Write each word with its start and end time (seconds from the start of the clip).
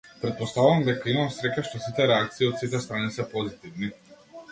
Претпоставувам 0.21 0.85
дека 0.85 1.11
имам 1.11 1.27
среќа 1.35 1.63
што 1.67 1.81
сите 1.83 2.07
реакции 2.13 2.49
од 2.53 2.57
сите 2.63 2.81
страни 2.87 3.13
се 3.19 3.27
позитивни. 3.35 3.91